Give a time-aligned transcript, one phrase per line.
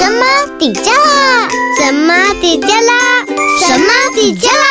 [0.00, 0.24] 什么
[0.58, 1.46] 底加啦？
[1.78, 3.22] 什么底加啦？
[3.68, 4.64] 什么底加啦？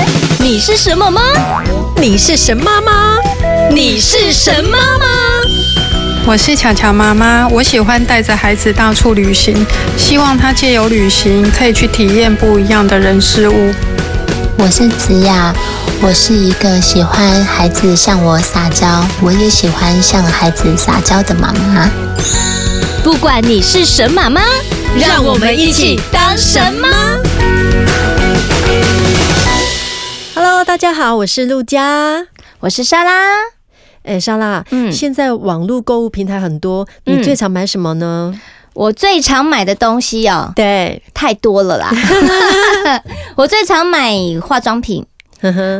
[0.40, 1.20] 你是什么吗？
[2.00, 3.18] 你是神妈吗？
[3.70, 5.04] 你是神妈吗？
[6.26, 9.54] 我是巧巧妈妈，我喜欢带着孩子到处旅行，
[9.98, 13.74] 希望他借由旅行可以去体验不一样的人事物。
[14.56, 15.52] 我是子雅，
[16.00, 21.90] 我是一个喜欢孩子向我撒娇，我也喜欢向孩子撒娇的妈妈。
[23.04, 24.40] 不管你是神马妈，
[24.96, 26.88] 让我们一起当神妈。
[30.36, 32.28] Hello，大家好，我是陆佳，
[32.60, 33.12] 我是莎拉。
[34.04, 38.30] 哎，莎拉，嗯，现在网络购物平台很多，你最常买什么呢？
[38.32, 38.40] 嗯
[38.74, 41.92] 我最常买的东西哦，对，太多了啦。
[43.36, 45.04] 我最常买化妆品，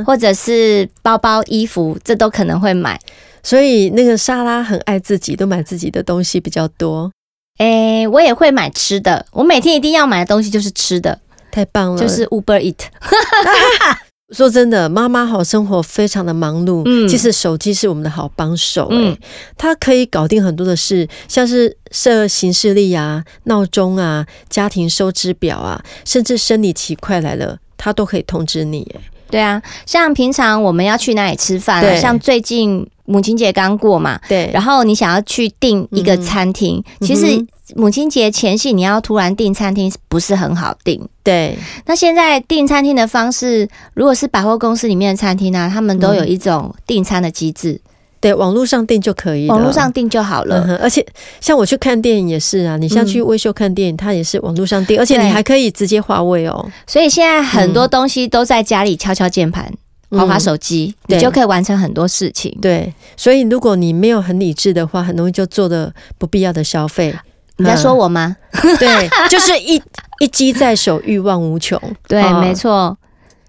[0.04, 3.00] 或者是包包、衣服，这都可能会买。
[3.42, 7.10] 所以那个莎拉很爱自己，都买自己的东西比较多。
[7.58, 12.76] 哎、欸，我也会买吃的，我每天一定要买的东西就是吃的，太棒了，就是 Uber Eat。
[14.32, 16.82] 说真的，妈妈好生活非常的忙碌。
[16.86, 19.18] 嗯，其实手机是我们的好帮手，哎，
[19.58, 28.90] 它可以搞定很多的事，像是设行事历啊、闹钟啊、家庭收支表啊，甚至生理期快来了，它都可以通知你。
[28.94, 29.00] 哎，
[29.32, 41.08] 对啊，像平常我们要去哪里吃饭啊，像最近母亲节刚过嘛，对，然后你想要去订一个餐厅，嗯，其实母亲节前夕你要突然订餐厅不是很好订。
[41.22, 47.80] 对，那现在订餐厅的方式，如果是百货公司里面的餐厅呢，他们都有一种订餐的机制，
[48.22, 50.78] 对，网络上订就可以，网络上订就好了。
[50.80, 51.04] 而且
[51.40, 56.70] 像我去看电影也是啊，你像去微秀看电影，它也是网络上订，而且你还可以直接划位哦。
[56.86, 59.70] 所以现在很多东西都在家里敲敲键盘、
[60.10, 62.56] 滑滑手机，你就可以完成很多事情。
[62.62, 67.14] 对，所以如果你没有很理智的话，很容易就做的不必要的消费。
[67.58, 68.36] 你在说我吗？
[68.78, 69.82] 对，就是一。
[70.20, 71.76] 一机在手，欲望无穷。
[72.06, 72.96] 对，没错。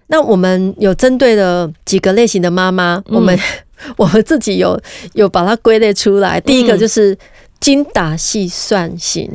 [0.07, 3.37] 那我们有针对了几个类型的妈妈，我们
[3.97, 4.79] 我们自己有
[5.13, 6.39] 有把它归类出来。
[6.41, 7.17] 第一个就是
[7.59, 9.29] 精打细算型，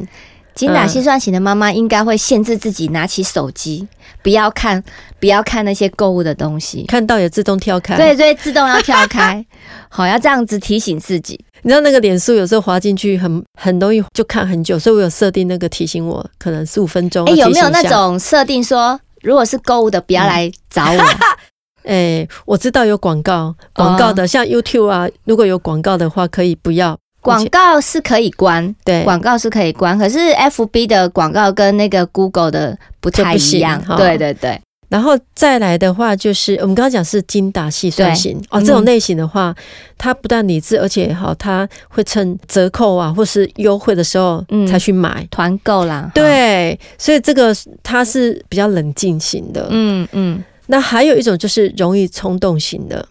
[0.54, 3.86] 精打细算型的妈妈应该会限制自己拿起手机，
[4.22, 4.82] 不要看，
[5.20, 7.96] 不要看那些购物的东西，看到也自动跳开。
[7.96, 9.44] 对对，自动要跳开。
[9.88, 11.38] 好，要这样子提醒自己。
[11.62, 17.26] 你知道那个脸书有时候滑进去很很容易就看很久，所以我有设定那个提醒我，可能十五分钟。
[17.26, 21.04] 哎、欸，有没有那种设定说，如果是购物的，不要来找我？
[21.88, 26.96] 哎、欸，我知道有广告，广告的、哦、像 YouTube 啊，如果有广告的话，可以不要。
[27.20, 33.82] 广告是可以关，对，广告是可以关，可是 FB 的广告跟那个 Google 的不太一样。
[33.96, 34.60] 对对对。
[34.88, 39.54] 然后再来的话，就是我们刚刚讲是精打细算型哦，这种类型的话，
[39.98, 46.10] 它不但理智，而且哈，它会趁折扣啊或是优惠的时候才去买团购啦。
[46.14, 49.66] 对，所以这个它是比较冷静型的。
[49.70, 50.42] 嗯嗯。
[50.68, 53.06] 那还有一种就是容易冲动型的，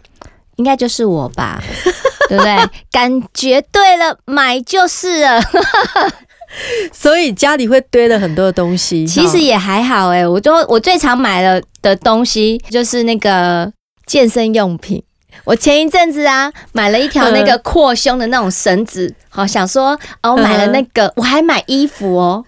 [0.55, 1.61] 应该就是我吧？
[2.29, 2.57] 对不对？
[2.91, 5.41] 感觉对了，买就是了。
[6.93, 10.27] 所以家里会堆了很多的东西，其实也还好哎、欸。
[10.27, 13.71] 我都我最常买了的东西就是那个
[14.05, 15.03] 健身用品。
[15.43, 22.43] 我前一阵子啊买了一条那个扩胸的那种绳子，好想说哦，我买了那个，我还买衣服哦，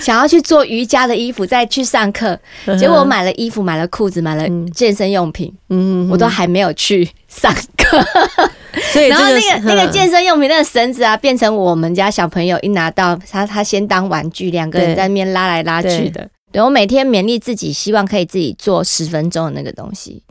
[0.00, 2.38] 想要去做瑜伽的衣服再去上课。
[2.78, 8.02] 结果我买了衣服，买了裤子，买了健身用品，嗯，我都还没有去上课。
[8.92, 16.28] 所以，然后那个那个健身用品那个绳子啊，变成我们家小朋友一拿到他，他先当玩具，两个人在那边拉来拉去的。
[16.50, 20.24] 对，我每天勉励自己，希望可以自己做十分钟的那个东西，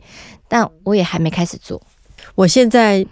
[0.46, 1.80] 但我也还没开始做。
[2.34, 3.04] 我现在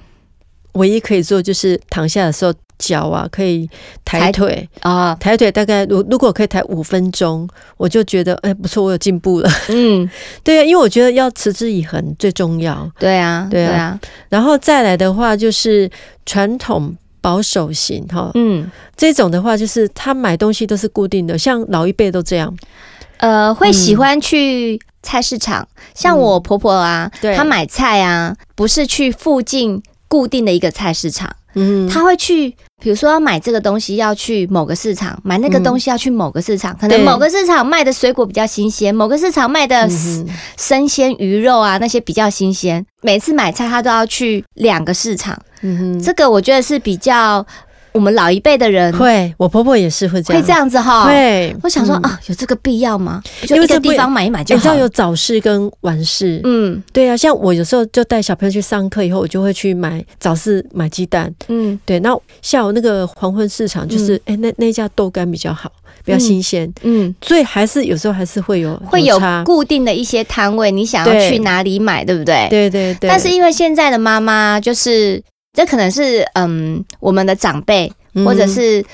[0.74, 2.52] 唯一可以做就是躺下的时候。
[2.78, 3.70] 脚啊，可以
[4.04, 9.48] 抬腿啊，抬腿大概如如果可以抬五分钟，我就觉得哎、欸、不错，我有进步了。
[9.68, 10.10] 嗯，
[10.42, 12.90] 对啊，因为我觉得要持之以恒最重要。
[12.98, 13.96] 对啊，对啊。
[14.28, 15.88] 然后再来的话就是
[16.26, 22.52] 传统保守型哈，嗯，这种的话就是他买东西都是固定的，像老一辈都这样。
[23.18, 31.34] 呃，会喜欢去菜市场，嗯、像我婆婆啊，对她买菜啊，不是去附近固定的一个菜市场。
[31.54, 32.48] 嗯，她会去，
[32.80, 36.74] 比如说要买这个东西，要去某个市场；买那个东西要去某个市场。
[36.78, 39.86] 可能某个市场卖的水果比较新鲜，某个市场卖的
[40.56, 42.84] 生鲜鱼肉啊那些比较新鲜。
[43.02, 45.38] 每次买菜她都要去两个市场。
[45.60, 47.46] 嗯哼，这个我觉得是比较
[47.92, 51.06] 我们老一辈的人会，我婆婆也是会这样，会这样子哈。
[51.06, 53.22] 对，我想说啊，有这个必要吗？
[53.46, 54.58] 就一个地方买一买就好。
[54.58, 57.16] 你知道有早市跟晚市，嗯，对啊。
[57.16, 62.00] 像我有时候就带小朋友去上课以后，我就会去买早市买鸡蛋，嗯，对。
[62.00, 65.70] 那下午那个黄昏市场，就是哎，那那家豆干比较好，
[66.04, 67.14] 比较新鲜，嗯。
[67.22, 72.46] 所以还是有时候还是会有会有固定的一些摊位，你想要去哪里买，对不对？
[72.48, 73.10] 对对对。
[73.10, 75.22] 但是因为现在的妈妈就是。
[75.52, 77.92] 这可能是嗯，我们的长辈，
[78.24, 78.84] 或者是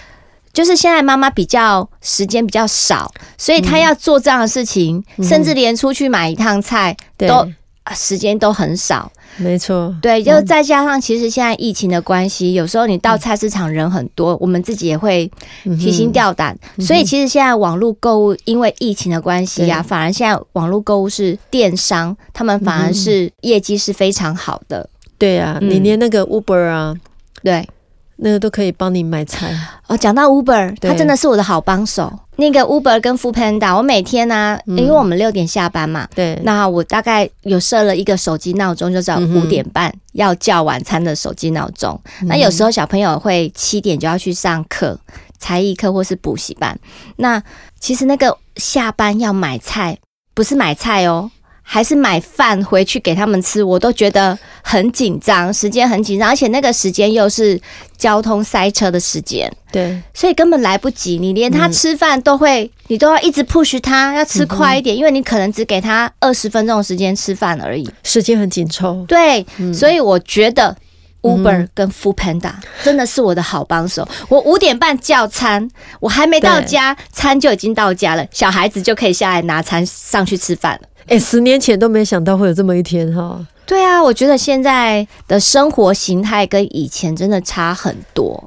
[0.53, 7.49] 就是现在妈妈比较时间比较少，所以她要做这样的事情，甚至连出去买一趟菜都
[7.95, 9.11] 时间都很少。
[9.37, 15.31] 没错，对，就再加上其实现在疫情的关系，有时候你到菜市场人很多，我们自己也会
[15.63, 16.59] 提心吊胆。
[16.81, 24.91] 所以其实现在网络购物，因为疫情的关系呀，反而现在网络购物是电商，他们反而是业绩是非常好的。
[25.19, 27.01] 对啊，你连那个 Uber 啊，嗯、
[27.43, 27.69] 对，
[28.17, 29.53] 那个都可以帮你买菜
[29.89, 29.97] 哦。
[29.97, 32.13] 讲到 Uber，他真的是我的好帮手。
[32.37, 42.01] 那个 Uber 跟 Foodpanda，我每天呢、啊，因为我们六点下班嘛，对、嗯，那我大概有设了一个手机闹钟，就是五点半要叫晚餐的手机闹钟。
[42.23, 44.97] 嗯、那有时候小朋友会七点就要去上课，
[45.41, 46.79] 才艺课或是补习班。
[47.17, 47.43] 那
[47.81, 49.99] 其实那个下班要买菜，
[50.33, 51.29] 不是买菜哦。
[51.71, 57.61] 还是买饭回去给他们吃，我都觉得很紧张，时间很紧张，而且那个时间又是
[57.99, 61.19] 交通塞车的时间，对，所以根本来不及。
[61.19, 69.05] 你连他吃饭都会，嗯、你都要一直 push 他要吃快一点，嗯、因为你可能只给他二十分钟的时间吃饭而已，时间很紧凑。
[69.07, 70.75] 对，嗯、所以我觉得
[71.23, 74.07] Uber 跟 Foodpanda 真的是我的好帮手。
[74.29, 75.69] 我五点半叫餐，
[76.01, 80.89] 我还没到家，餐就已经到家了，小孩子就可以下来拿餐上去吃饭了。
[81.03, 83.45] 哎、欸，十年前都没想到会有这么一天哈。
[83.67, 88.43] 对啊，我觉得现在的生活形态跟以前真的差很多。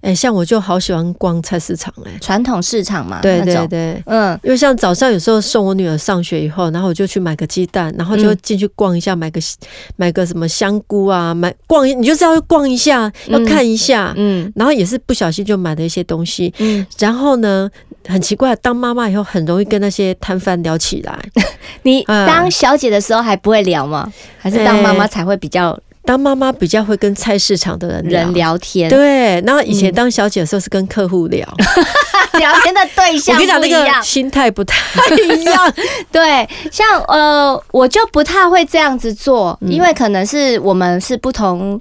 [0.00, 9.40] 哎、欸，像我就好喜欢逛菜市场、欸，哎，传统市场嘛，对对对，嗯，因为像早上有时候送我女儿上学以后，然后我就去买个鸡蛋，然后就进去逛一下，买个
[9.96, 17.70] 买个什么香菇啊，买逛你就是要逛一下，要看一下，嗯，嗯然后也是不小心就买了一些东西，嗯，然后呢，
[18.06, 21.18] 很奇怪，当妈妈以后很容易跟那些摊贩聊起来。
[21.82, 24.12] 你当小姐的时候还不会聊吗？
[24.38, 25.78] 还是当妈妈才会比较？
[26.08, 29.38] 当妈妈比较会跟菜市场的人聊人聊天，对。
[29.42, 31.46] 然后以前当小姐的时候是跟客户聊，
[32.32, 34.74] 嗯、 聊天的对象不一样，我跟你讲那个心态不太
[35.14, 35.74] 一样。
[36.10, 41.78] 对，像呃，我就不太会这样子做，嗯、因为可能是我们是不同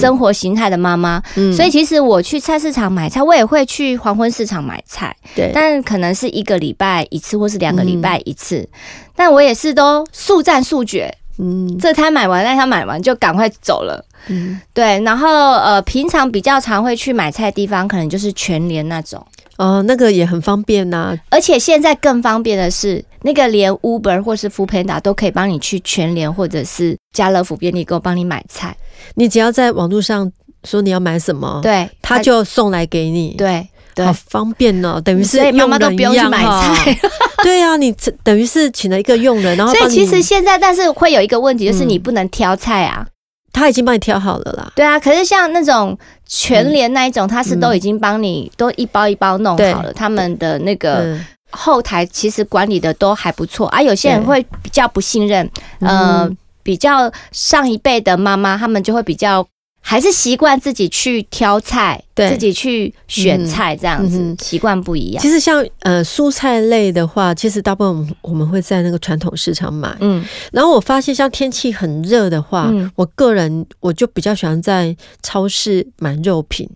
[0.00, 5.50] 生活形态的妈妈，嗯、所以其实我去菜市场买菜，我也会去黄昏市场买菜，对。
[5.52, 8.68] 但可能是一个礼拜一次，或是两个礼拜一次，嗯、
[9.16, 11.12] 但我也是都速战速决。
[11.38, 14.04] 嗯，这摊买完，那摊买完就赶快走了。
[14.28, 19.24] 嗯，对，然后呃，平常比较常会去买菜的地方，可能就是全联那种。
[19.56, 21.18] 哦，那个也很方便呐、啊。
[21.30, 28.76] 而且现在更方便的是，那个连 Uber 或是 Foodpanda 都可以帮你去全联或者是家乐福便利购帮你买菜。
[29.14, 30.30] 你只要在网络上
[30.64, 33.34] 说你要买什么，对，他就送来给你。
[33.36, 33.68] 对。
[33.94, 36.98] 对，好方便哦，等于是妈妈都不用去买菜。
[37.42, 43.06] 对啊，你等于是请了一个佣人，然后所以其实现在，但是会有一个问题，就是你不能挑菜啊。
[43.52, 44.72] 他已经帮你挑好了啦。
[44.74, 45.96] 对啊，可是像那种
[46.26, 49.92] 全联那一种，他是都已经帮你都一包一包弄好了。
[49.92, 51.16] 他们的那个
[51.50, 53.80] 后台其实管理的都还不错啊。
[53.80, 55.48] 有些人会比较不信任，
[55.80, 56.28] 呃，
[56.64, 59.46] 比较上一辈的妈妈，他们就会比较。
[59.86, 62.30] 还是习惯自己去挑菜，对。
[62.30, 65.22] 自己去选菜这样子，习惯、嗯、不一样。
[65.22, 69.94] 其实像呃蔬菜类的话，其实大部分我们会在那个传统市场买。
[70.00, 76.66] 嗯，然后我发现像天气很热的话，嗯、我个人我就比较喜欢在超市买肉品，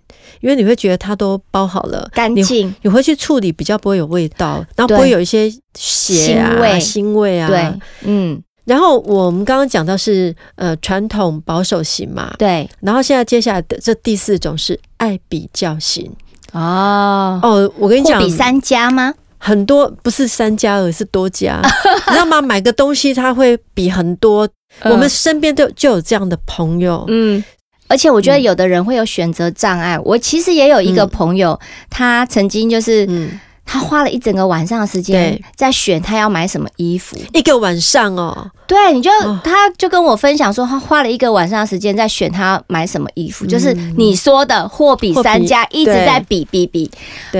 [0.43, 7.49] 因为你会觉得它都包好了，干净，你，你会去处理比较不会有味道，然后不会有一些血啊、腥味，腥味啊。
[7.49, 8.43] 对，嗯。
[8.69, 12.69] 然后我们刚刚讲到是呃传统保守型嘛，对。
[12.81, 16.13] 然后现在接下来的这第四种是爱比较型
[16.53, 19.15] 哦哦，我跟你讲，比三家吗？
[19.39, 21.63] 很多不是三家，而是多家，
[22.09, 22.43] 你知道吗？
[22.43, 24.47] 买个东西他会比很多，
[24.83, 27.43] 我们身边都就有这样的朋友，嗯。
[27.91, 29.99] 而且我觉得有的人会有选择障碍。
[30.01, 31.59] 我其实也有一个朋友，
[31.89, 33.41] 他曾经就是嗯。
[33.71, 38.51] 他花了一整个晚上的时间在选他要买什么衣服，一个晚上哦。
[38.67, 39.11] 对，你就
[39.45, 46.91] 他就跟我分享说，他花了一个晚上的时间在选他要买什么衣服，就是你说的货比三家，一直在比比比。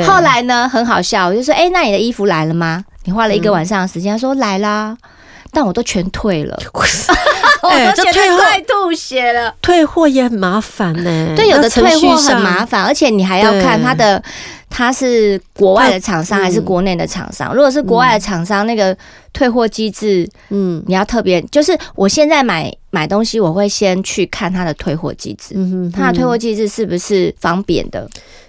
[0.07, 2.85] 后来呢，很好笑，我就说，哎，那你的衣服来了吗？
[3.05, 4.97] 你花了一个晚上的时间，他说来啦。
[5.51, 6.55] 但我都全退了。
[7.63, 9.53] 哎、我都觉得这退货快吐血了。
[9.63, 11.33] 退货也很麻烦呢。
[11.35, 12.41] 对，有的退货很。
[12.43, 14.23] 麻烦，而且你还要看他的，
[14.71, 17.55] 它是国外的厂商还是国内的厂商。
[17.55, 18.97] 如果是国外的厂商，那个
[19.33, 28.09] 退货机制，嗯，你要特别，就是我现在买买东西，我会先去看它的退货机制，嗯哼，它的退货机制是不是方便的？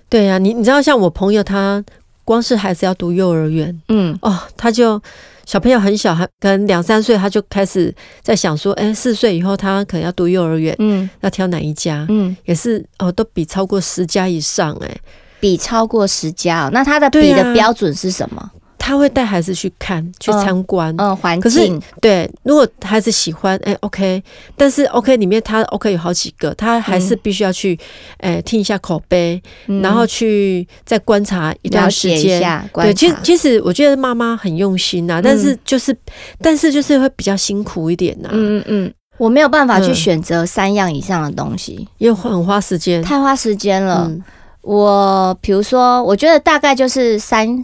[0.09, 1.83] 对呀、啊，你你知道，像我朋友他
[2.25, 5.01] 光是孩子要读幼儿园，嗯，哦，他就。
[5.45, 14.97] 小朋友很小，还可能两三岁，他就开始在想说，哎、欸，四岁以后他可能要读幼儿园，嗯，要挑哪一家，嗯，也是哦，都比超过十家以上、欸，哎，
[15.39, 18.51] 比超过十家、哦，那他的比的标准是什么？
[18.81, 21.79] 他会带孩子去看、去参观，嗯，环境。
[22.01, 24.23] 对，如果孩子喜欢，哎、欸、，OK，
[24.57, 27.77] 但是 OK 里面他 OK 有好几个，他还是必须要去，
[28.17, 32.41] 哎、欸，听一下口碑，嗯、然后去再观察一段时间。
[32.73, 35.97] 对，其实其实我觉得妈妈很用心呐、啊，但是就是，嗯、
[36.41, 38.31] 但是就是会比较辛苦一点呐、啊。
[38.33, 44.07] 嗯嗯，我没有办法去选择三样以上的东西，又很花时间，太花时间了。
[44.09, 44.23] 嗯、
[44.61, 47.63] 我比如说，我觉得大概就是三。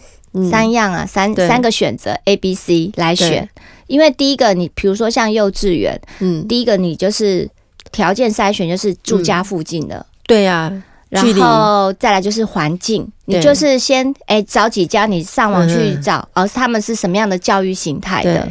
[0.51, 3.49] 三样啊，三三个选择 A、B、C 来选，
[3.87, 7.49] 因为第一个你比如说像幼稚园，嗯，第一个你就是
[7.89, 10.69] 条件筛选就是住家附近的，对呀，
[11.07, 18.45] 然后再来就是环境，你就是先哎找几家你上网去找，而他们是什么样的教育形态的，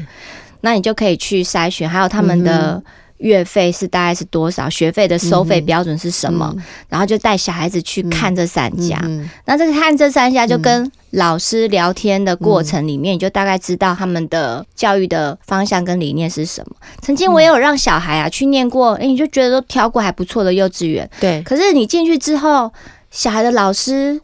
[0.62, 2.82] 那你就可以去筛选，还有他们的。
[3.18, 4.68] 月费是大概是多少？
[4.68, 6.52] 学费的收费标准是什么？
[6.56, 9.00] 嗯、然后就带小孩子去看这三家。
[9.44, 16.76] 那这个看这三家，就跟老师聊天的过程里面，你就大概知道他们的教育的方向跟理念是什么。
[17.00, 21.08] 曾经我也有让小孩啊去念过，哎，你就觉得都挑过还不错的幼稚园。
[21.20, 21.42] 对。
[21.42, 22.72] 可是你进去之后，
[23.10, 24.20] 小孩的老师。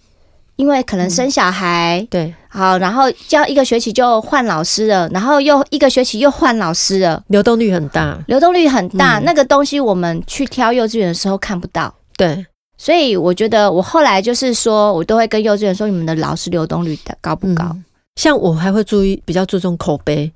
[0.61, 9.19] 因为可能生小孩，对，好，然后教一个学期就换老师了，然后又一个学期又换老师了，流动率很大，流动率很大。
[9.21, 12.45] 那个东西我们去挑幼稚园的时候看不到，对，
[12.77, 17.75] 所以我觉得我后来就是说，我都会跟幼稚园说，你们的老师流动率的高不高？
[18.17, 20.31] 像我还会注意，比较注重口碑，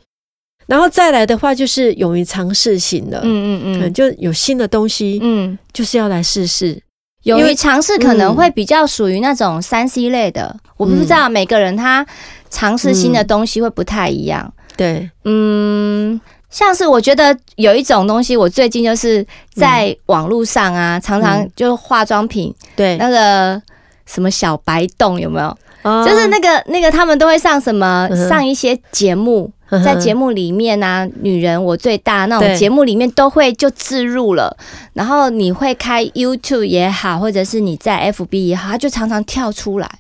[0.67, 3.83] 然后再来的话就是勇于尝试型的，嗯嗯。
[3.83, 6.81] 嗯，就有新的东西，嗯，就是要来试试。
[7.25, 12.07] 勇于尝试可能会比较属于那种三 C 类的，嗯、我不知道每个人他
[12.49, 14.53] 尝试新的东西会不太一样。
[14.77, 23.61] 对，嗯，像是我觉得有一种东西，我最近就是在网络上啊，嗯、常常就化妆品，对那个
[24.07, 25.57] 什么小白洞有没有？
[25.83, 29.51] 哦、就是那个那个他们都会上什么上一些节目。
[29.85, 34.57] 在节目里面呢、啊，女人我最大那种节目里面都会就置入了，
[34.93, 39.91] 然后你会开 YouTube 也好，或者是你在 FB 也好，它就常常跳出来，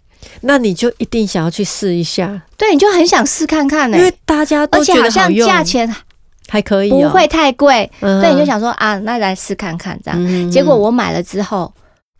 [0.42, 5.92] 那你就一定想要去试一下，对，你就很想试看看呢、欸，因为大家都觉得好像，价钱
[6.48, 11.72] 还可以，不会太贵，所以你就想说啊，那来试看看这样，结果我买了之后。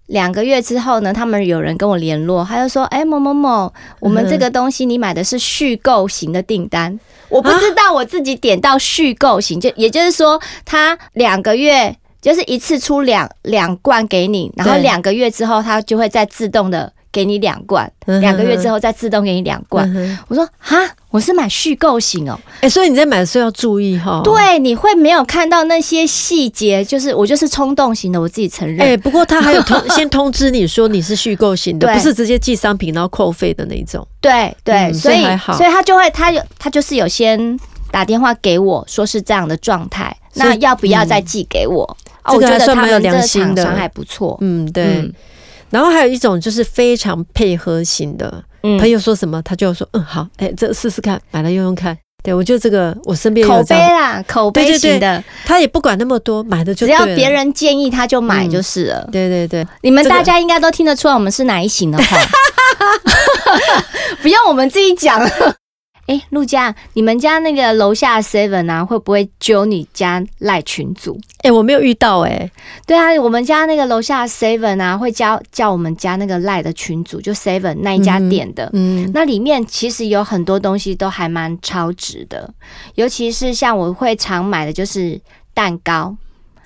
[0.06, 17.88] 两个月之后呢，他们有人跟我联络，他就说：“哎、欸，某某某，我们这个东西你买的是续购型的订单，我不知道我自己点到续购型，就也就是说，他两个月就是一次出两两罐给你，然后两个月之后，他就会再自动的。”给你两罐，
[18.20, 19.88] 两个月之后再自动给你两罐。
[19.94, 20.76] 嗯、我说哈，
[21.10, 22.36] 我是买续购型哦。
[22.56, 24.20] 哎、欸，所以你在买的时候要注意哈。
[24.24, 28.80] 对，你会没有看到那些细节，就是我就是冲动型的，我自己承认。
[28.80, 34.04] 哎、欸，不过他还有 通先通知你说你是续购型的，不是直接寄商品然后扣费的那种。
[34.20, 35.22] 对对，嗯、所以，
[35.56, 37.56] 所以他就会他有他就是有先
[37.92, 41.96] 打电话给我说是这样的状态，那要不要再寄给我？
[42.24, 44.36] 嗯、哦，我觉得他们这个厂商还不错。
[44.40, 45.08] 嗯，对。
[45.74, 51.98] 嗯然后还有一种就是非常配合型的，嗯、朋友说什么他就说嗯好，哎这试试看，买来用用看。
[52.22, 59.04] 对我觉得这个我身边有口碑啦，口碑型的，他也不管那么多，买的就只要别人建议他就买就是了。
[59.08, 62.16] 嗯、对对对，你们大家应该都听得出来我们是哪一型的话，
[64.22, 65.20] 不用我们自己讲。
[66.06, 71.18] 哎，陆佳，你们家那个楼下 Seven 啊，会不会揪你家赖群组？
[71.38, 72.52] 哎，我没有遇到哎、欸。
[72.86, 78.66] 对啊，我们家那个楼下 Seven 啊，会叫叫我们家那个赖的群组，就 Seven 那一家店的。
[78.74, 82.52] 嗯，嗯，那里面其实有很多东西都还蛮超值的，
[82.96, 85.18] 尤其是像我会常买的就是
[85.54, 86.14] 蛋糕，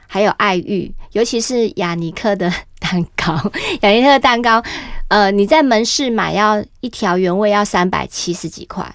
[0.08, 3.34] 还有爱玉，尤其是雅尼克的蛋糕。
[3.82, 4.60] 雅尼克的蛋糕，
[5.06, 8.92] 呃，你在门市买要一条原味要三百七十几块。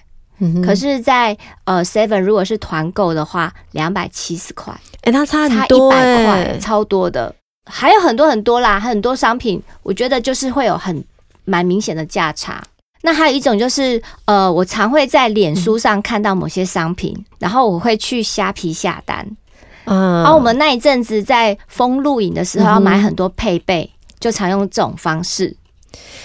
[0.64, 7.34] 可是在，在呃 Seven 如果是团购的话，两百七十块，哎，它差很多，差一百块，超多的，
[7.66, 11.04] 还有很多很多啦，很多商品，我觉得就是会有很
[11.46, 12.64] 蛮明显的价差。
[13.06, 19.28] 那还有一种就是，呃，我常会在脸书上看到某些商品，嗯、然后我会去虾皮下单。
[19.86, 25.56] 嗯，而、啊、我们那一阵子在封录影的时候要买很多配备，嗯、就常用这种方式。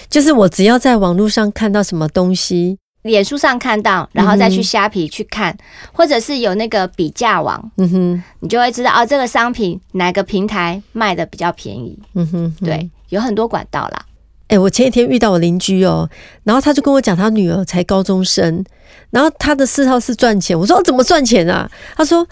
[0.08, 5.58] 就是我只要在网络上看到什么东西，脸书上看到，然后再去虾皮去看，嗯、
[5.92, 11.98] 或者是有那个比价网，嗯哼，你就会知道哦，这个商品哪个平台卖的比较便宜。
[12.14, 14.04] 嗯哼，哼，对，有很多管道啦。
[14.48, 16.08] 哎、欸，我前几天遇到我邻居哦，
[16.42, 18.64] 然后他就跟我讲，他女儿才高中生，
[19.10, 20.58] 然后他的嗜好是赚钱。
[20.58, 21.70] 我说怎么赚钱啊？
[21.96, 22.26] 他说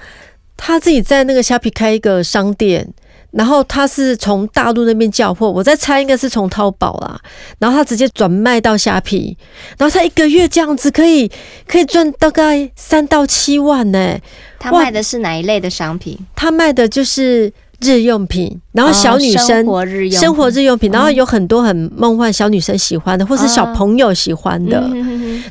[0.56, 2.86] 他自己在那个虾皮开一个商店。
[3.36, 7.20] 然后他是从大陆那边叫货，我在猜应该是从淘宝啦。
[7.58, 9.36] 然后他直接转卖到虾皮，
[9.76, 11.30] 然后他一个月这样子可以
[11.68, 14.18] 可以赚大概三到七万呢。
[14.58, 16.18] 他卖的是哪一类的商品？
[16.34, 24.80] 他卖的就是日用品，然后小女生生活日用生活日用品，然后有很多很梦幻小女生喜欢的，或是小朋友喜欢的。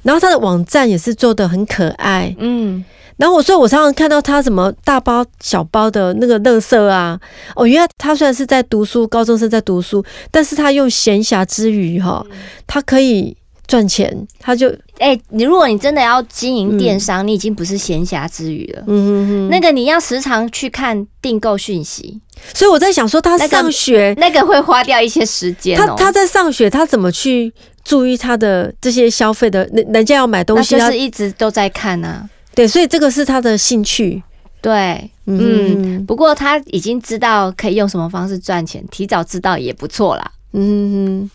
[0.02, 2.84] 然后他的网站也是做的很可爱，嗯。
[3.18, 7.18] 然后我所以，我常常看到他什么大包小包的那个乐色啊，
[7.56, 12.26] 哦，原来他虽然是在读书，高中生在读书，但是他用闲暇之余哈，
[12.68, 14.70] 他可以赚钱，他就
[15.00, 22.20] 哎、欸，你如果你真的要经营电商，嗯、你已经不是闲暇之余了，嗯嗯嗯，那个你要时常去看订购讯息，
[22.54, 27.54] 所以我在想说，他上学那个、那个会花掉一些时间、喔，他他在上学，他怎么去
[27.86, 29.64] 注意他的这些消费的？
[29.74, 32.30] 人人家要买东西，就是一直都在看啊。
[32.56, 34.24] 对，所以这个是他的兴趣。
[34.62, 40.32] 对，嗯，不过他已经知道可以用什么方式赚钱，提早知道也不错啦。
[40.54, 41.30] 嗯。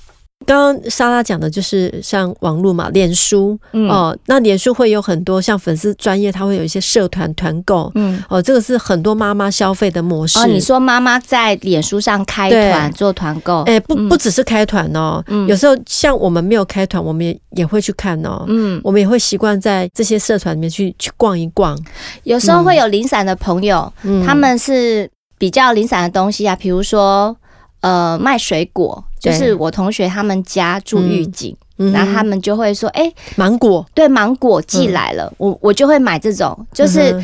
[0.47, 10.39] 刚刚莎拉讲的就是像网络嘛，脸书、嗯、哦，那脸书会有很多像粉丝专业，它会有一些社团团购，嗯，哦，这个是很多妈妈消费的模式。
[10.39, 21.79] 哦，你说妈妈在脸书上开团做团购，哎，不不只是开团哦，嗯，有时候像我们没有开团，我们也也会去看哦，嗯，我们也会习惯在这些社团里面去去逛一逛。
[22.25, 27.37] 有时候会有零散的朋友，嗯，他们是比较零散的东西啊，比如说
[27.81, 29.03] 呃卖水果。
[29.21, 35.27] 就是我同学他们家住玉井，嗯嗯、然后他们就会说：“哎、欸，芒果，对，芒果寄来了。
[35.33, 37.15] 嗯”我我就会买这种，就是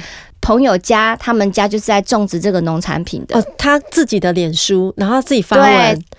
[0.42, 3.38] 朋友家他们家就是在种植这个农产品的。
[3.38, 5.66] 哦，他自己的脸书，然后自己发文，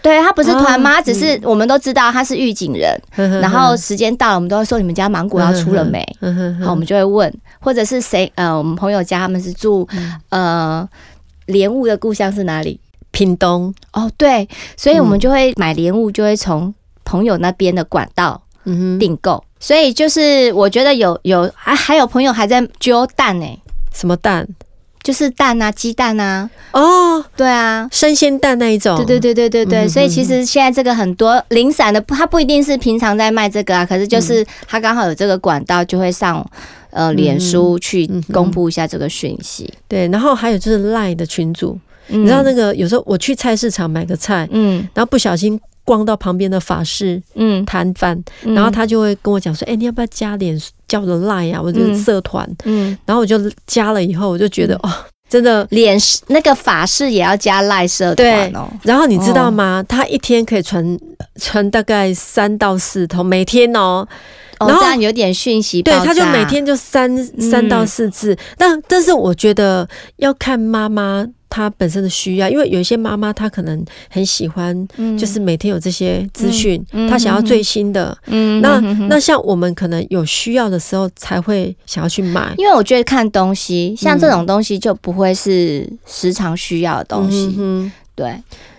[0.02, 3.00] 对，对他不是团妈，哦、只是我们都知道他是玉井人。
[3.18, 8.32] 嗯、然后时间到了，我们都会说：“你们家芒果要出了没？”嗯、好，我们就会问，或者是谁？
[8.34, 9.88] 呃，我们朋友家他们是住
[10.30, 10.90] 呃
[11.46, 12.80] 莲雾的故乡是哪里？
[13.18, 16.72] 屏东哦，对，所以我们就会买莲雾，就会从
[17.04, 18.40] 朋友那边的管道
[19.00, 19.44] 订购。
[19.60, 23.60] 所以就是我觉得有有还还有朋友还在揪蛋呢、欸，
[23.92, 24.48] 什么蛋？
[25.02, 26.48] 就是蛋啊，鸡蛋啊。
[26.74, 28.96] 哦，对啊，生鲜蛋那一种。
[28.98, 29.86] 对对对对对对。
[29.86, 36.46] 嗯、所以其实现在这个很多零散的，它不一定是平常在卖这个啊，可是就是它刚好有这个管道，就会上
[36.92, 39.74] 呃脸书去公布一下这个讯息。
[39.88, 41.80] 对，然后还有就是 LINE 的群组。
[42.08, 47.64] 你知道那个有时候我去菜市场买个菜，嗯，然后不小心逛到旁边的法式嗯。
[47.66, 54.90] 摊贩，然后他就会跟我讲说，哎，你要不要加点叫做 Line 啊，或者社团，嗯，然后我就加了以后，我就觉得哦，
[55.30, 58.70] 真的 脸那个法式也要加 Line 社团哦。
[58.84, 59.84] 然后你知道吗？
[59.88, 60.98] 他一天可以传
[61.40, 64.08] 传大概三到四通，每天哦，
[64.60, 68.38] 然后这样有点讯息，对，他就每天就三三到四次。
[68.58, 71.28] 但但是我觉得要看妈妈。
[71.50, 78.18] 他本身的需要，因为有一些妈妈她可能很喜欢，就是每天有这些资讯，她、嗯、想要最新的。
[78.26, 87.56] 嗯，那那像我们可能有需要的时候才会想要去买，因为我觉得看东西，像这种东西就不会是时常需要的东西。
[87.58, 88.36] 嗯，对。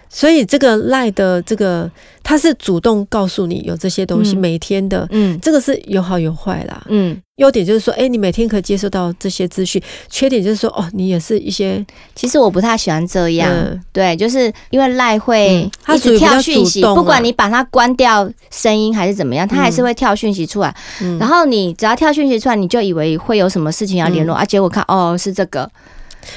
[0.08, 1.90] 所以这个赖的这个，
[2.22, 13.52] 他是主动告诉你有这些东西，每天的，嗯，这个是有好有坏啦，嗯，优点就是说，哎，你每天可以接受到这些资讯，缺点就是说，哦，你也是一些，其实我不太喜欢这样，
[13.92, 20.74] 对，就是因为赖会一直跳讯息，不管你把它关掉声音还是怎么样，它还是会跳讯息出来，
[21.20, 25.70] 然后你只要跳讯息出来，你就以为会有什么事情要联络啊，结果看哦是这个。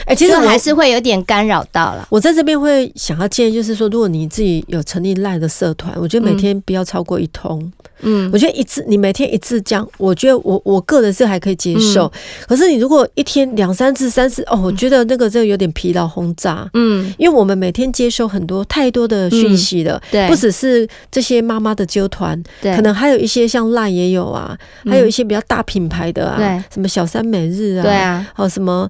[0.05, 2.07] 哎，其实还是会有点干扰到了。
[2.09, 7.71] 我在这边会想要建议，就是说，如果你自己有成立赖的社团，我觉得每天不要超过一通。
[8.03, 12.05] 嗯，我觉得一次你每天一次这样，我觉得我我个人是还可以接受。
[12.07, 12.11] 嗯、
[12.47, 16.67] 可是你如果一天两三次、三次，哦，我觉得那个真的有点疲劳轰炸。
[16.73, 28.87] 嗯，因为我们每天接收很多太多的讯息了，嗯、对，不只是这些妈妈的纠团，对，可能还有一些像赖也有啊，还有一些比较大品牌的啊，对，什么小三美日啊，对啊，还有什么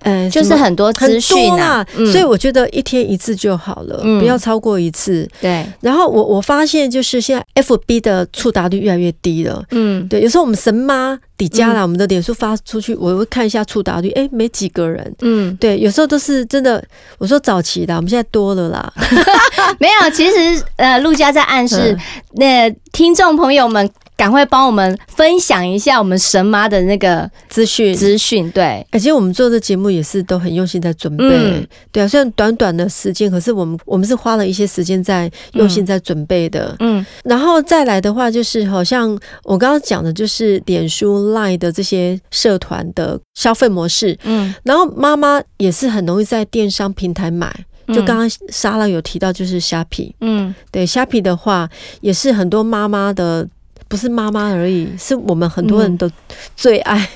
[0.00, 5.28] 呃对，就是很多资讯啊，所以我觉得一天一次就好了，不要超过一次。
[5.40, 9.64] 对，然后我我发现就是现在 FB 的触达率越来越低了。
[9.70, 15.14] 嗯，对，有时候我们神妈底加了我们的脸书发出去，我会看一下触达率，哎，没几个人。
[15.20, 16.82] 嗯，对，有时候都是真的。
[17.18, 18.92] 我说早期的，我们现在多了啦。
[19.80, 21.96] 没有，其实呃，陆家在暗示
[22.32, 23.88] 那听众朋友们。
[24.18, 27.94] 赶快帮我们分享一下我们神妈的那个资讯。
[27.94, 47.54] 资讯，对，而且我们做的节目也是都很用心在准备，嗯、对啊，虽然短短的时间，可是我们我们是花了一些时间在用心在准备的，嗯，然后再来的话，就是好像我刚刚讲的，就是脸书 Line 的这些社团的消费模式，嗯，然后妈妈也是很容易在电商平台买，
[47.86, 53.48] 就刚刚莎拉有提到，就是虾皮，嗯，对，虾皮的话也是很多妈妈的。
[53.88, 56.10] 不是妈妈而已，是我们很多人的
[56.54, 56.98] 最爱。
[56.98, 57.08] 嗯、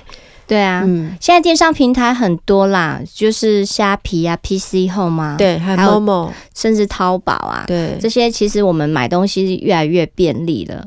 [0.47, 10.85] 对啊，嗯，现在电商平台很多啦，就是虾皮啊、PC Home 啊，对，还有 Momo，甚至淘宝啊，对，这些其实我们买东西越来越便利了。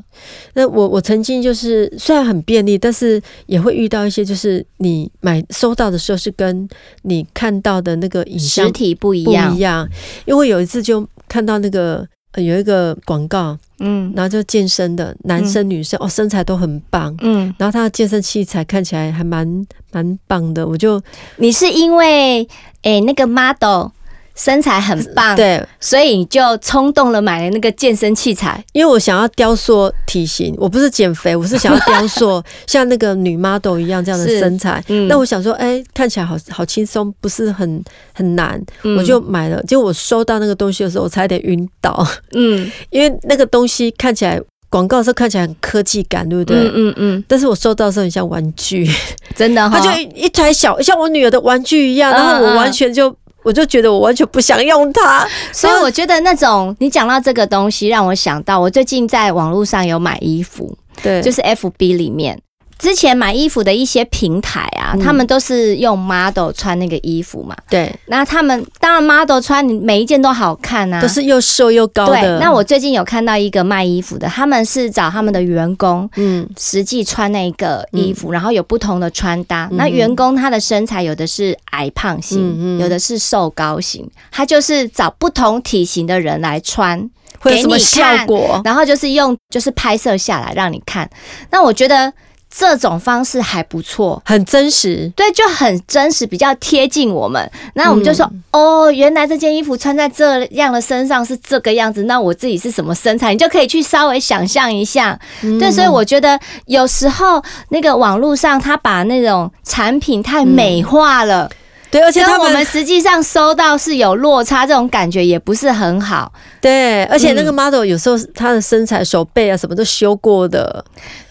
[0.54, 6.68] 那我我曾经就是虽然很便利，但是也会遇到一些，就是你买收到的时候是跟
[7.02, 9.88] 你看到的那个影像实体不一样，不一样。
[10.26, 12.06] 因为有一次就看到那个。
[12.44, 21.02] 有一个广告，嗯，然后就健身的男生女生、嗯、哦，身材都很棒，嗯，然后他的健身器材看起来还蛮蛮棒的，我就
[21.36, 22.42] 你是因为
[22.82, 23.90] 诶、欸、那个 model。
[24.36, 28.62] 身材很棒，对，所以你就冲动了买了那个健身器材。
[28.72, 34.84] 因为我想要雕塑体型，我不是减肥，我是想要雕塑 像那个女 model 一样这样的身材。
[34.88, 39.62] 嗯、那我想说，哎、欸，看起来好好轻松，不是很很难，嗯、我就买了。
[39.62, 42.06] 结果我收到那个东西的时候，我差一点晕倒。
[42.32, 46.58] 嗯， 因为那个东西看起来广告的时候看起来很科技感，对不对？
[46.58, 47.24] 嗯嗯嗯。
[47.26, 48.86] 但是我收到的时候很像玩具，
[49.34, 53.16] 真的、哦，它就一台小像我女儿的玩具一样，然后我完全就。
[53.46, 62.36] 我就觉得我完全不想用它，所以我觉得那种你讲到这个东西，让我想到我最近在网络上有买衣服，对，就是 FB 里面。
[62.78, 67.56] 之前买衣服的一些平台啊，嗯、他们都是用 model 穿那个衣服嘛。
[67.70, 72.20] 对，那他们当然 model 穿，你每一件都好看啊，都是又瘦又高的。
[72.20, 79.68] 对，那我最近有看到一个卖衣服的，他们是找他们的员工，嗯，实际穿那个衣服，嗯、然后有不同的穿搭。
[79.70, 87.10] 嗯、那员工他的身材有的是矮胖型，有的是瘦高型，他就是找不同体型的人来穿，
[87.40, 88.60] 会有什么效果？
[88.64, 91.08] 然后就是用就是拍摄下来让你看。
[91.50, 92.12] 那我觉得。
[92.58, 97.50] 这种方式还不错，很真实，对，就很真实，比较贴近我们。
[97.74, 105.20] 那我们就说，嗯、哦，原来这件衣服穿在这样的身上是这个样子，那我自己是什么身材，你就可以去稍微想象一下。
[105.42, 111.44] 嗯、对，所以我觉得有时候那个网络上他把那种产品太美化了。
[111.44, 111.56] 嗯
[111.90, 116.32] 对，而且他我们实际上收到是有落差，这种感觉也不是很好。
[116.60, 120.84] 对，而且那个 model 有时候他的身材、手背啊什么都修过的。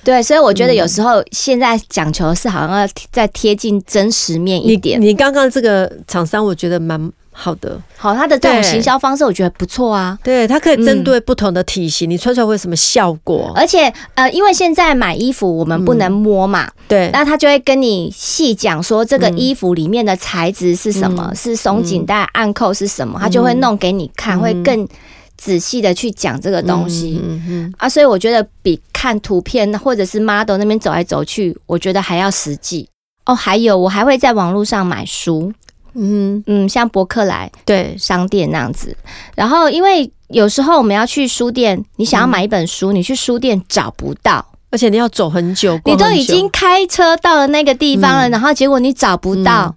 [0.04, 5.02] 对，所以我觉得有时候现在讲求是好像要再贴近真实面一点。
[5.02, 7.12] 你刚刚这个厂商，我觉得蛮。
[7.38, 10.18] 好的，好，他的这种行销方式我觉得不错啊。
[10.24, 13.52] 对，它可以针对不同的体型，嗯、你穿出来会有什么效果？
[13.54, 24.88] 而且，呃，因为现在买衣服我们不能摸嘛，嗯、对，那他就会跟你细讲说这个衣服里面的材质是什么，嗯、是松紧带、暗扣是什么，他就会弄给你看，嗯、会更
[25.38, 27.22] 仔细的去讲这个东西。
[27.22, 32.88] 嗯嗯啊，所以我觉得比看图片或者是 model 那边走来走去，我觉得还要实际。
[33.26, 35.52] 哦，还有我还会在网络上买书。
[35.96, 37.96] 嗯嗯，像博客来对。
[37.98, 38.96] 商店那样子，
[39.36, 49.74] 然后因为有时候我们要去书店，你想要买一本书，你去书店找不到，而且你要走很久，你都已经开车到了那个地方了，然后结果你找不到，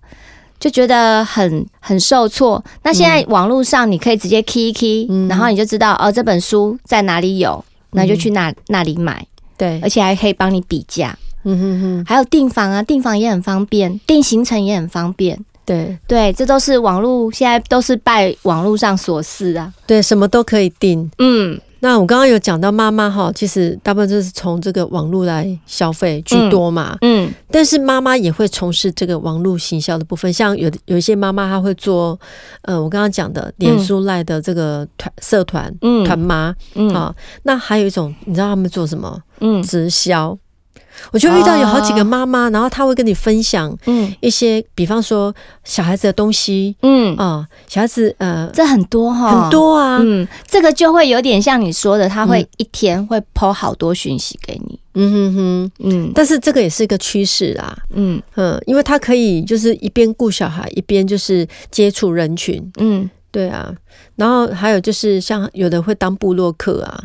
[0.59, 2.63] 就觉得很很受挫。
[2.83, 9.25] 那现在网络上你可以直接 key 一 key，然后你就知道哦，这本书在哪里有，那就去那那里买。
[9.57, 11.17] 对，而且还可以帮你比价。
[11.45, 15.39] 嗯哼哼，还有订房啊，订房也很方便，订行程也很方便。
[15.69, 19.73] 对对，这都是网络，现在都是拜网络上所赐啊。
[19.87, 21.11] 对，什么都可以订。
[21.19, 26.97] 嗯，那我刚刚有讲到妈妈哈，其实大部分就是从这个网络来消费居多嘛。
[27.03, 32.19] 嗯，嗯，但是妈妈也会从事这个网络行销的部分，像有有一些妈妈她会做，
[32.63, 39.23] 呃，我刚刚讲的脸书赖的这个团社团，嗯，团妈，嗯啊，那还有一种，你知道他们做什么？
[39.41, 40.37] 嗯，直销。
[41.13, 45.35] 我就遇到有好几个妈妈，然后她会跟你分享，嗯，一些，比方说
[45.65, 47.17] 小孩子的东西，嗯。
[47.17, 58.23] 啊，小孩子呃，这很多哈，很多啊，嗯，这个就会有点像你说的，他会一天会 po 好多讯息给你，嗯哼哼，嗯，但是这个也是一个趋势啦，嗯。
[58.37, 63.75] 嗯，因为他可以就是一边顾小孩，一边就是接触人群，嗯，对啊，
[64.17, 67.05] 然后还有就是像有的会当部落客啊，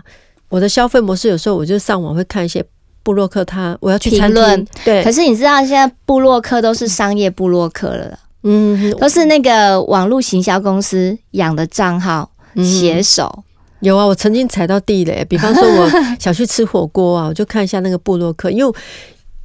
[0.50, 2.64] 我的消费模式有时候我就上网会看一些
[3.04, 13.32] 部落客，他我要去评论，对，可是你知道现在布洛克都是商业布洛克了，嗯，都是那个网络行销公司养的账号写手。
[13.38, 13.44] 嗯
[13.84, 15.26] 有啊，我曾经踩到地雷。
[15.26, 18.74] 比方说，我 想去吃火锅啊，我就看一下那个布洛克，因为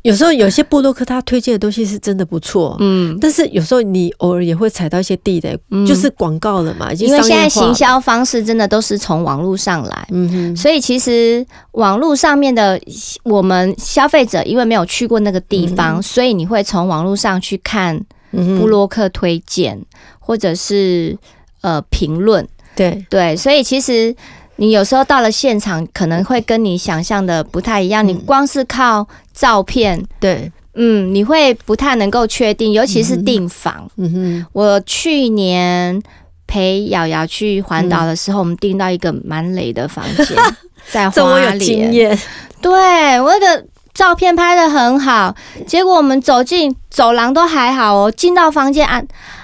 [0.02, 6.92] 有时候有些布洛克他推荐的东西是真的不错，嗯，但是有时候你偶尔也会踩到一些地雷，嗯、就是广告了嘛。
[6.94, 12.80] 因为现在行销方式真的都是从网络上来，嗯哼，所以其实网络上面的
[13.24, 19.86] 我们消费者，因为没有去过那个地方，嗯、所以你会从网络上去看布洛克推荐、嗯、
[20.20, 21.18] 或者是
[21.60, 22.46] 呃评论。
[22.76, 23.04] 对。
[23.10, 24.14] 对，所以其实
[24.60, 28.06] 你有时候到了现场，可能会跟你想象的不太一样。
[28.06, 33.88] 你光是靠照片，对，嗯，你会不太能够确定，尤其是订房。
[33.96, 36.02] 嗯哼，我去年
[36.48, 40.26] 陪瑶瑶去环岛的时候，我们订到一个蛮雷的房间，
[40.90, 42.18] 在花莲。
[42.60, 45.32] 对，我那个照片拍得很好，
[45.68, 49.00] 结果我们走进走廊都还好哦，进到房间啊。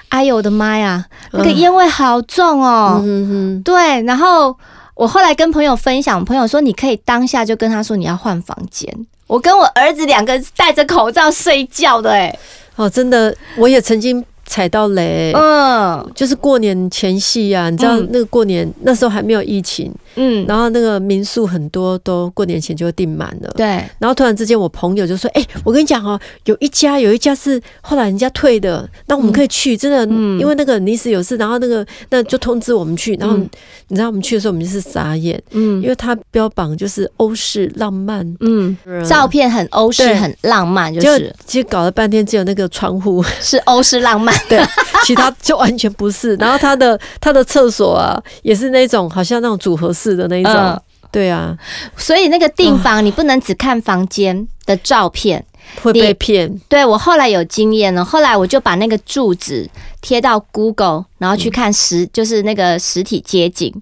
[0.08, 3.00] 哎呦我的妈呀，那个烟味好重哦！
[3.04, 4.56] 嗯哼、对，然后
[4.94, 8.92] 我后来跟朋友分享，朋友说你可以当下就跟他说你要换房间。
[9.26, 12.38] 我跟我儿子两个戴着口罩睡觉的，哎，
[12.76, 14.24] 哦，真的，我也曾经。
[14.46, 23.66] 踩到雷，嗯，就是过年前夕啊，你知道那个过年、嗯、那时候还没有疫情，嗯，然后那个民宿很多都过年前就订满了，对，
[23.98, 38.76] 然后突然之间我朋友就说，哎、欸，我跟你讲哦，有一家有一家是后来人家退的，那我们可以去，真的，嗯、因为那个临时有事，然后那个那就通知我们去，然后你知道我们去的时候我们就是傻眼，嗯，因为他标榜就是欧式浪漫，嗯，
[39.08, 41.34] 照片很欧式很浪漫，就是。
[41.46, 43.22] 其实搞了半天只有那个窗户。
[43.40, 44.34] 是欧式浪漫。
[44.48, 44.60] 对，
[45.04, 46.34] 其他就完全不是。
[46.36, 50.52] 然后他的他的厕所啊，也是那种好像那种组合式的那一种。
[50.52, 51.56] 嗯、对啊，
[51.96, 55.44] 所以那个订房你不能只看房间的照片，
[55.80, 56.60] 会被骗。
[56.68, 63.72] 对，我后来有经验了，后来我就把那个住址贴到 Google，然后去看实，就是那个实体街景。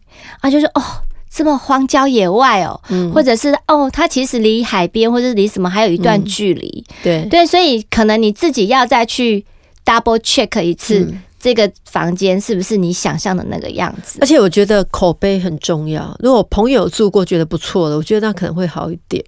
[0.41, 0.83] 啊，就是哦，
[1.35, 6.85] 这么荒郊野外哦，嗯、或者是哦，它其实离海边或者离什么还有一段距离。
[6.89, 7.25] 嗯、对。
[7.31, 9.47] 对，所以可能你自己要再去。
[9.85, 14.19] Double check 一次，这个房间是不是你想象的那个样子？
[14.21, 16.17] 而且我觉得口碑很重要。
[16.21, 19.25] 如果朋友住过觉得不错的，我觉得那可能会好一点。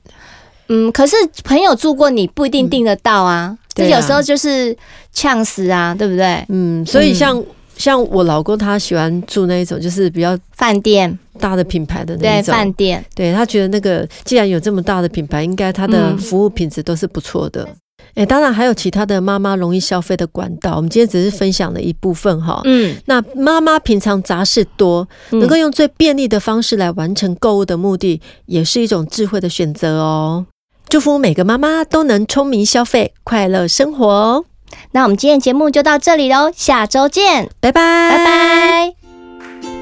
[0.68, 4.74] 嗯，可是朋友住过你不一定订得到啊，这、嗯、有时候就是
[5.12, 6.44] 呛死啊，对不对？
[6.50, 7.46] 嗯，所以像、嗯、
[7.76, 13.04] 像我老公他喜欢住那一种，就是比较饭店大的品牌的那种饭店。
[13.16, 17.64] 对，他觉得那个既然有这么大的品牌，应该他的服务品质都是不错的。
[17.64, 17.76] 嗯
[18.14, 22.60] 哎、欸，当然还有其他的妈妈容易消费的管道，我们今天只是分享了一部分哈。
[22.64, 30.46] 嗯，那妈妈平常杂事多，能够用最便利的方式来完成购物的目的，也是一种智慧的选择哦。
[30.88, 34.44] 祝福每个妈妈都能聪明消费，快乐生活哦。
[34.92, 39.03] 那我们今天节目就到这里喽，下周见，拜拜，拜拜。